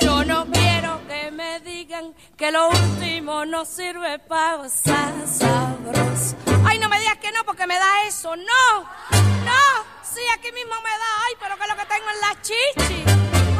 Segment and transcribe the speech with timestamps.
[0.00, 6.36] Yo no quiero que me digan que lo último no sirve para gozar sabroso.
[6.64, 8.34] Ay, no me digas que no porque me da eso.
[8.36, 9.62] No, no.
[10.02, 11.10] Sí, aquí mismo me da.
[11.26, 13.04] Ay, pero que es lo que tengo en la chichi.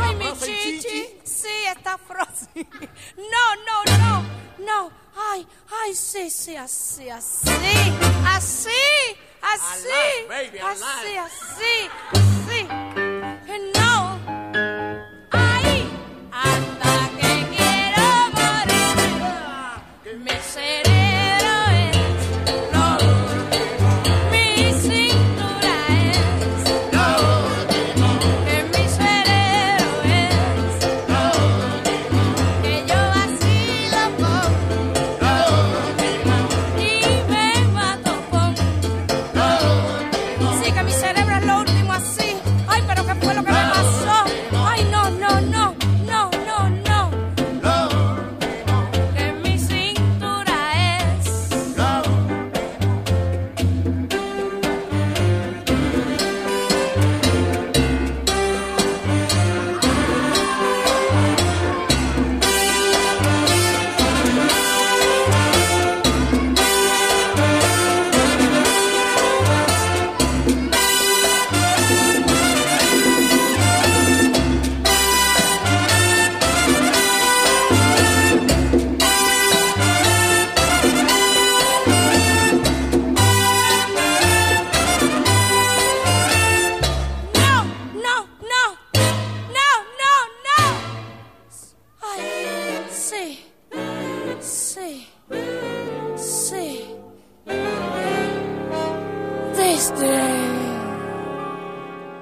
[0.00, 1.08] Ay, mi chichi.
[1.42, 2.48] Sí, está frozen.
[3.16, 4.24] No, no, no,
[4.64, 4.92] no.
[5.16, 5.46] Ay,
[5.82, 7.48] ay, sí, sí, así, así.
[8.24, 8.70] Así,
[9.42, 9.88] así.
[10.62, 12.31] Así, así.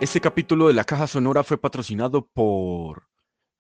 [0.01, 3.07] Este capítulo de la caja sonora fue patrocinado por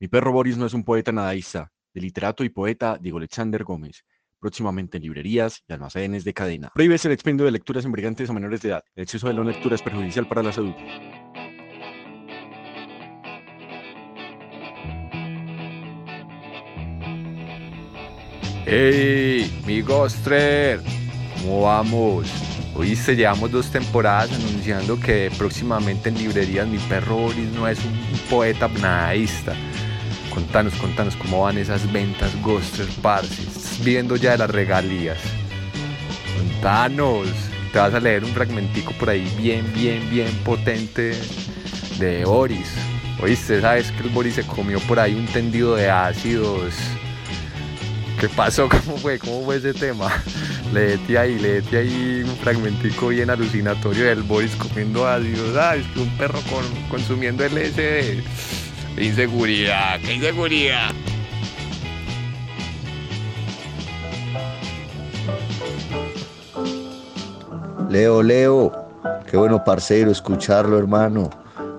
[0.00, 4.04] Mi perro Boris no es un poeta nadaísta, del literato y poeta Diego Alexander Gómez,
[4.38, 6.70] próximamente en librerías y almacenes de cadena.
[6.74, 8.84] Prohíbes el expendio de lecturas embriagantes a menores de edad.
[8.94, 10.74] El exceso de la lectura es perjudicial para la salud.
[18.64, 20.80] ¡Hey, mi Gostrer!
[21.42, 22.49] ¿Cómo vamos?
[22.74, 28.18] Oíste, llevamos dos temporadas anunciando que próximamente en librerías mi perro Boris no es un
[28.30, 29.54] poeta nadaísta.
[30.32, 33.42] Contanos, contanos cómo van esas ventas Gostrer, parce.
[33.42, 35.18] Estás viendo ya de las regalías.
[36.38, 37.28] Contanos.
[37.72, 41.12] Te vas a leer un fragmentico por ahí bien, bien, bien potente
[41.98, 42.68] de Boris.
[43.22, 46.74] Oíste, sabes que el Boris se comió por ahí un tendido de ácidos.
[48.18, 48.68] ¿Qué pasó?
[48.86, 49.18] ¿Cómo fue?
[49.18, 50.10] ¿Cómo fue ese tema?
[50.72, 55.54] Leete ahí, leete ahí un fragmentico bien alucinatorio del Boris comiendo ácidos.
[55.54, 55.84] ¿Sabes?
[55.94, 58.22] Que un perro con, consumiendo LSD.
[58.96, 60.00] ¡Qué inseguridad!
[60.00, 60.92] ¡Qué inseguridad!
[67.90, 68.72] Leo, Leo,
[69.28, 71.30] qué bueno parcero escucharlo, hermano.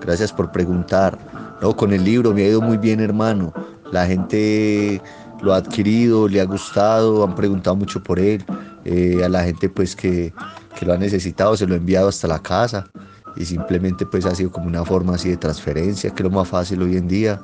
[0.02, 1.18] Gracias por preguntar.
[1.62, 3.54] No, con el libro me ha ido muy bien, hermano.
[3.90, 5.00] La gente
[5.40, 8.44] lo ha adquirido, le ha gustado, han preguntado mucho por él.
[8.84, 10.32] Eh, a la gente pues que,
[10.78, 12.90] que lo ha necesitado se lo he enviado hasta la casa
[13.36, 16.48] y simplemente pues ha sido como una forma así de transferencia, que es lo más
[16.48, 17.40] fácil hoy en día.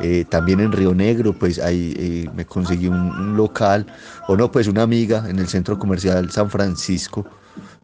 [0.00, 3.86] Eh, también en Río Negro pues ahí eh, me conseguí un, un local,
[4.28, 7.26] o no pues una amiga en el centro comercial San Francisco,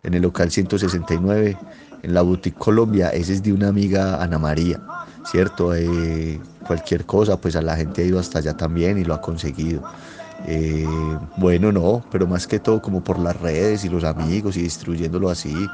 [0.02, 1.56] en el local 169,
[2.02, 4.80] en la boutique Colombia, ese es de una amiga Ana María,
[5.24, 5.74] ¿cierto?
[5.74, 9.20] Eh, cualquier cosa pues a la gente ha ido hasta allá también y lo ha
[9.20, 9.82] conseguido.
[10.46, 10.86] Eh,
[11.36, 15.30] bueno, no, pero más que todo como por las redes y los amigos y distribuyéndolo
[15.30, 15.68] así.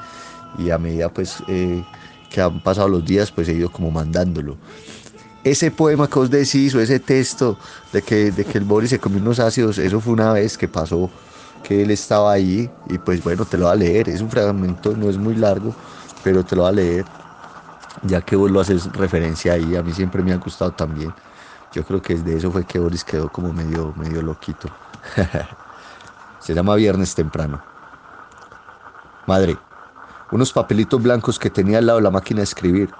[0.59, 1.83] Y a medida pues eh,
[2.31, 4.57] que han pasado los días pues he ido como mandándolo.
[5.43, 7.59] Ese poema que os decís o ese texto
[7.93, 10.69] de que, de que el Boris se comió unos ácidos, eso fue una vez que
[10.69, 11.11] pasó
[11.63, 14.09] que él estaba ahí y pues bueno, te lo va a leer.
[14.09, 15.75] Es un fragmento, no es muy largo,
[16.23, 17.05] pero te lo va a leer.
[18.03, 21.13] Ya que vos lo haces referencia ahí, a mí siempre me ha gustado también.
[21.75, 24.69] Yo creo que desde eso fue que Boris quedó como medio, medio loquito.
[26.39, 27.61] Se llama Viernes Temprano.
[29.27, 29.59] Madre,
[30.31, 32.91] unos papelitos blancos que tenía al lado de la máquina de escribir.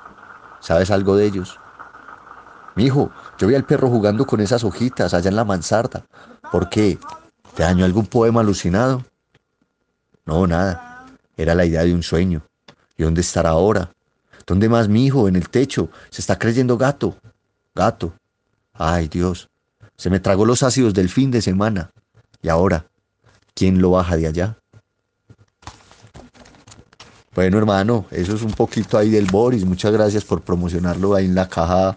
[0.59, 1.61] ¿Sabes algo de ellos?
[2.75, 6.05] Mijo, yo vi al perro jugando con esas hojitas allá en la mansarda.
[6.51, 6.99] ¿Por qué?
[7.55, 9.05] ¿Te dañó algún poema alucinado?
[10.27, 11.07] No, nada.
[11.37, 12.43] Era la idea de un sueño.
[12.97, 13.91] ¿Y dónde estará ahora?
[14.49, 15.29] ¿Dónde más mi hijo?
[15.29, 15.91] En el techo.
[16.11, 17.17] Se está creyendo gato.
[17.73, 18.15] Gato.
[18.75, 19.49] Ay, Dios.
[19.97, 21.91] Se me tragó los ácidos del fin de semana.
[22.43, 22.87] Y ahora,
[23.55, 24.59] ¿quién lo baja de allá?
[27.35, 29.65] Bueno, hermano, eso es un poquito ahí del Boris.
[29.65, 31.97] Muchas gracias por promocionarlo ahí en la caja,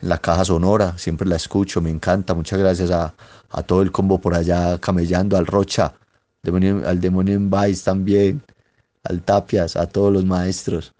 [0.00, 0.96] en la caja sonora.
[0.96, 2.34] Siempre la escucho, me encanta.
[2.34, 3.14] Muchas gracias a,
[3.50, 5.94] a todo el combo por allá camellando, al Rocha,
[6.42, 8.42] al demonio en Vice también,
[9.04, 10.94] al Tapias, a todos los maestros,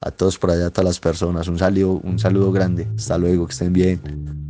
[0.00, 1.48] a todos por allá, a todas las personas.
[1.48, 2.88] Un saludo, un saludo grande.
[2.96, 4.47] Hasta luego, que estén bien.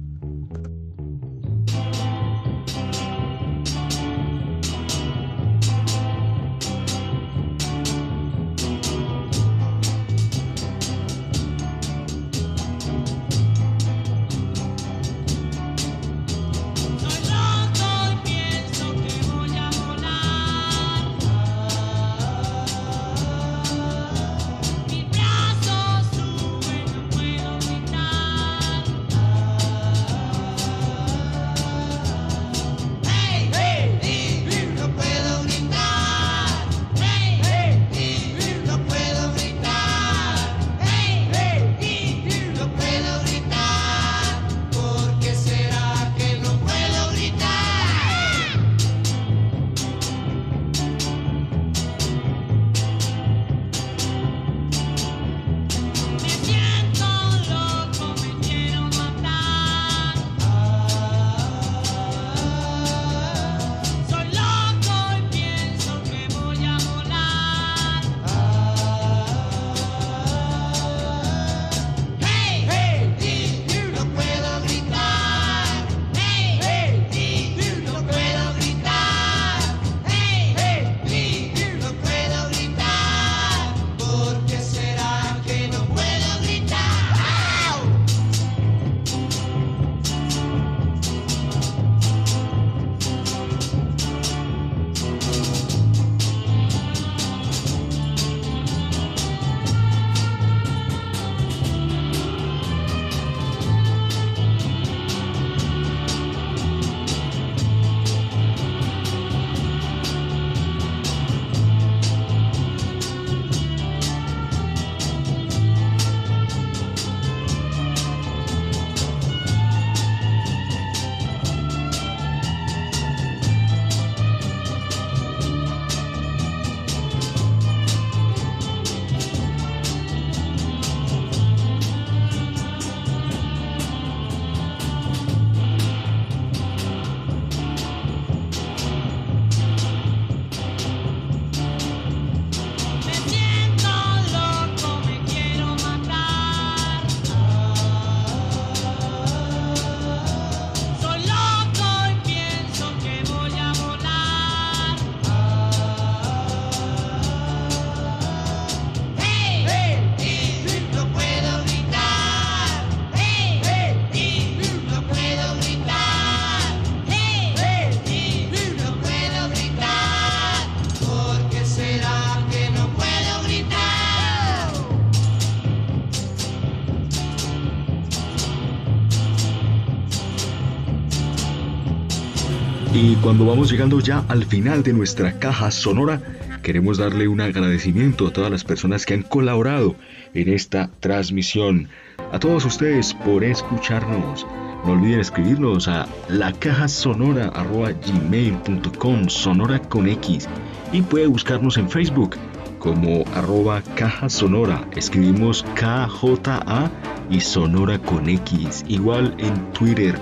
[183.00, 186.20] Y cuando vamos llegando ya al final de nuestra caja sonora,
[186.64, 189.94] queremos darle un agradecimiento a todas las personas que han colaborado
[190.34, 191.86] en esta transmisión.
[192.32, 194.44] A todos ustedes por escucharnos.
[194.84, 200.48] No olviden escribirnos a lacajasonora.gmail.com Sonora con X
[200.90, 202.34] y puede buscarnos en Facebook
[202.80, 204.84] como arroba caja sonora.
[204.96, 206.90] Escribimos KJA
[207.30, 208.84] y sonora con X.
[208.88, 210.18] Igual en Twitter.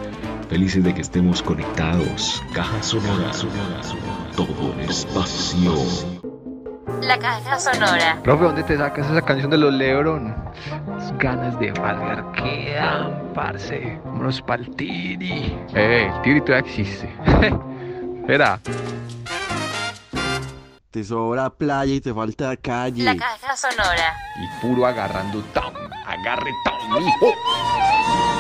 [0.49, 2.43] Felices de que estemos conectados.
[2.55, 3.33] Caja sonora.
[4.37, 5.75] Todo el espacio.
[7.03, 8.21] La caja sonora.
[8.23, 10.35] Profe, ¿dónde te sacas esa canción de los Lebron?
[10.87, 14.01] Las ganas de falgar quedan, parce.
[14.05, 15.57] Vámonos pa'l tiri.
[15.75, 17.13] Eh, el tiri todavía existe.
[18.21, 18.61] Espera.
[20.91, 23.03] Te sobra playa y te falta calle.
[23.03, 24.17] La caja sonora.
[24.37, 25.75] Y puro agarrando tom.
[26.07, 28.36] Agarre tom, hijo.